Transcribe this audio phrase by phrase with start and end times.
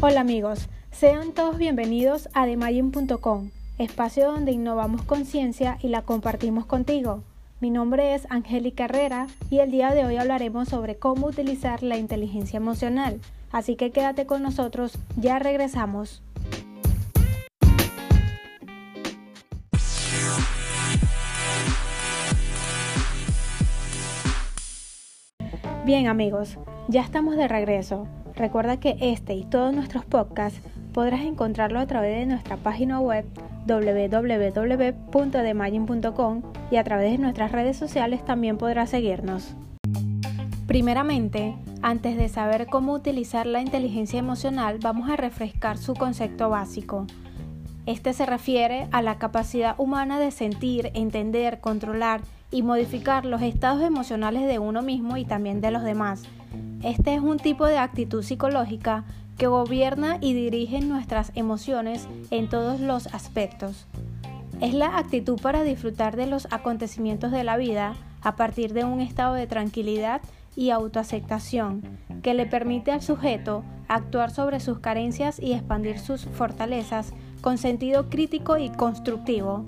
[0.00, 7.24] Hola amigos, sean todos bienvenidos a Demayin.com, espacio donde innovamos conciencia y la compartimos contigo.
[7.58, 11.96] Mi nombre es Angélica Herrera y el día de hoy hablaremos sobre cómo utilizar la
[11.96, 13.20] inteligencia emocional.
[13.50, 16.22] Así que quédate con nosotros, ya regresamos.
[25.84, 28.06] Bien amigos, ya estamos de regreso.
[28.38, 30.60] Recuerda que este y todos nuestros podcasts
[30.92, 33.26] podrás encontrarlo a través de nuestra página web
[33.66, 39.56] www.demagin.com y a través de nuestras redes sociales también podrás seguirnos.
[40.68, 47.08] Primeramente, antes de saber cómo utilizar la inteligencia emocional, vamos a refrescar su concepto básico.
[47.86, 52.20] Este se refiere a la capacidad humana de sentir, entender, controlar
[52.52, 56.22] y modificar los estados emocionales de uno mismo y también de los demás
[56.82, 59.04] este es un tipo de actitud psicológica
[59.36, 63.86] que gobierna y dirige nuestras emociones en todos los aspectos.
[64.60, 69.00] Es la actitud para disfrutar de los acontecimientos de la vida a partir de un
[69.00, 70.20] estado de tranquilidad
[70.56, 71.82] y autoaceptación
[72.22, 78.10] que le permite al sujeto actuar sobre sus carencias y expandir sus fortalezas con sentido
[78.10, 79.64] crítico y constructivo.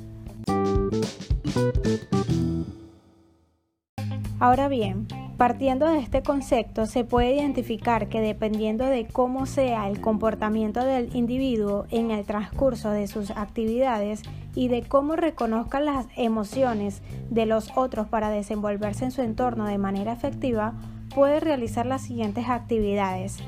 [4.41, 5.06] Ahora bien,
[5.41, 11.17] Partiendo de este concepto, se puede identificar que dependiendo de cómo sea el comportamiento del
[11.17, 14.23] individuo en el transcurso de sus actividades
[14.55, 19.79] y de cómo reconozca las emociones de los otros para desenvolverse en su entorno de
[19.79, 20.75] manera efectiva,
[21.15, 23.39] puede realizar las siguientes actividades.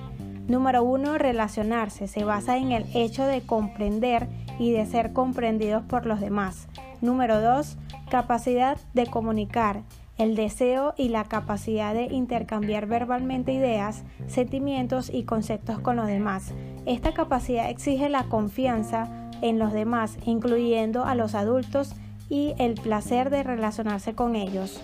[0.49, 1.19] Número 1.
[1.19, 2.09] Relacionarse.
[2.09, 6.69] Se basa en el hecho de comprender y de ser comprendidos por los demás.
[7.03, 7.77] Número 2.
[8.09, 9.83] Capacidad de comunicar
[10.19, 16.53] el deseo y la capacidad de intercambiar verbalmente ideas, sentimientos y conceptos con los demás.
[16.87, 21.95] Esta capacidad exige la confianza en los demás, incluyendo a los adultos,
[22.29, 24.81] y el placer de relacionarse con ellos.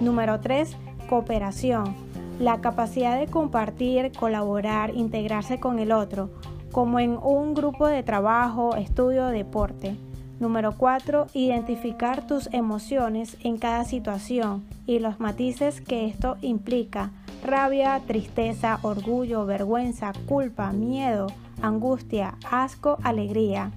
[0.00, 0.76] Número 3.
[1.08, 1.94] Cooperación.
[2.38, 6.30] La capacidad de compartir, colaborar, integrarse con el otro,
[6.72, 9.96] como en un grupo de trabajo, estudio deporte.
[10.40, 11.28] Número 4.
[11.32, 17.12] Identificar tus emociones en cada situación y los matices que esto implica.
[17.44, 21.28] Rabia, tristeza, orgullo, vergüenza, culpa, miedo,
[21.62, 23.70] angustia, asco, alegría.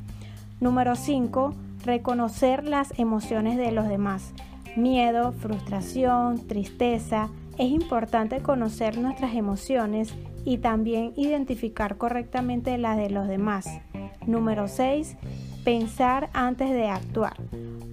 [0.59, 1.53] Número 5.
[1.85, 4.34] Reconocer las emociones de los demás.
[4.75, 7.29] Miedo, frustración, tristeza.
[7.57, 10.13] Es importante conocer nuestras emociones
[10.44, 13.68] y también identificar correctamente las de los demás.
[14.25, 15.18] Número 6
[15.67, 17.35] pensar antes de actuar.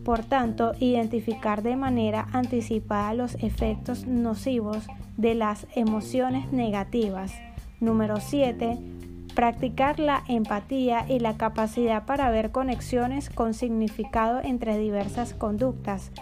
[0.05, 4.87] Por tanto, identificar de manera anticipada los efectos nocivos
[5.17, 7.33] de las emociones negativas.
[7.81, 8.79] Número 7.
[9.35, 16.13] Practicar la empatía y la capacidad para ver conexiones con significado entre diversas conductas.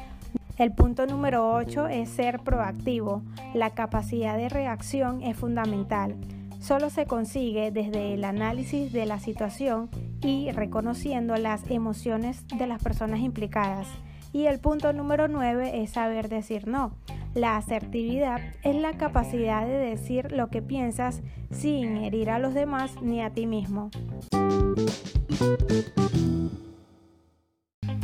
[0.57, 3.21] El punto número 8 es ser proactivo.
[3.53, 6.17] La capacidad de reacción es fundamental
[6.63, 9.91] solo se consigue desde el análisis de la situación
[10.23, 13.87] y reconociendo las emociones de las personas implicadas.
[14.33, 16.93] Y el punto número 9 es saber decir no.
[17.35, 23.01] La asertividad es la capacidad de decir lo que piensas sin herir a los demás
[23.03, 23.91] ni a ti mismo.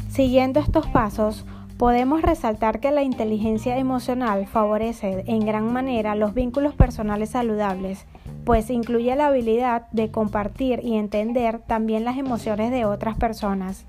[0.08, 1.46] Siguiendo estos pasos,
[1.78, 8.06] podemos resaltar que la inteligencia emocional favorece en gran manera los vínculos personales saludables
[8.48, 13.84] pues incluye la habilidad de compartir y entender también las emociones de otras personas.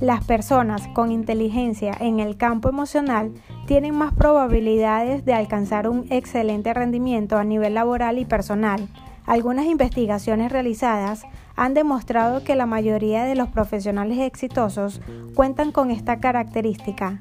[0.00, 3.34] Las personas con inteligencia en el campo emocional
[3.66, 8.88] tienen más probabilidades de alcanzar un excelente rendimiento a nivel laboral y personal.
[9.26, 11.24] Algunas investigaciones realizadas
[11.54, 15.02] han demostrado que la mayoría de los profesionales exitosos
[15.34, 17.20] cuentan con esta característica.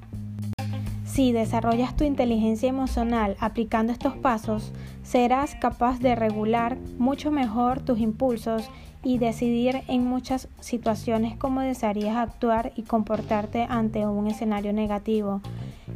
[1.14, 4.72] Si desarrollas tu inteligencia emocional aplicando estos pasos,
[5.04, 8.68] serás capaz de regular mucho mejor tus impulsos
[9.04, 15.42] y decidir en muchas situaciones cómo desearías actuar y comportarte ante un escenario negativo.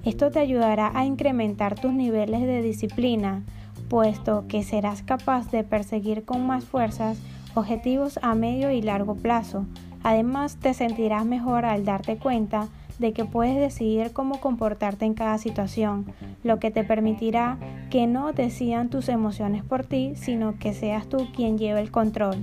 [0.06, 3.42] Esto te ayudará a incrementar tus niveles de disciplina,
[3.90, 7.18] puesto que serás capaz de perseguir con más fuerzas
[7.56, 9.66] objetivos a medio y largo plazo.
[10.04, 12.68] Además, te sentirás mejor al darte cuenta
[13.00, 16.06] de que puedes decidir cómo comportarte en cada situación,
[16.44, 17.58] lo que te permitirá
[17.90, 22.38] que no decidan tus emociones por ti, sino que seas tú quien lleve el control.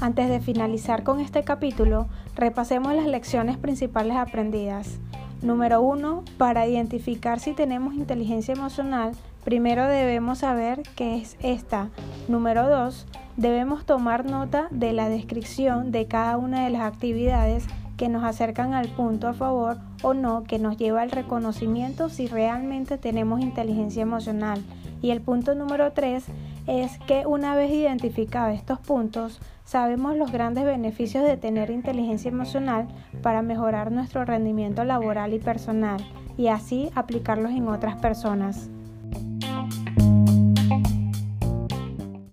[0.00, 4.98] Antes de finalizar con este capítulo, repasemos las lecciones principales aprendidas.
[5.42, 9.12] Número uno, para identificar si tenemos inteligencia emocional,
[9.44, 11.90] primero debemos saber qué es esta.
[12.28, 13.06] Número dos,
[13.36, 17.66] debemos tomar nota de la descripción de cada una de las actividades
[17.96, 22.28] que nos acercan al punto a favor o no que nos lleva al reconocimiento si
[22.28, 24.62] realmente tenemos inteligencia emocional.
[25.02, 26.24] Y el punto número tres
[26.66, 32.88] es que una vez identificados estos puntos, sabemos los grandes beneficios de tener inteligencia emocional
[33.22, 36.00] para mejorar nuestro rendimiento laboral y personal
[36.38, 38.70] y así aplicarlos en otras personas.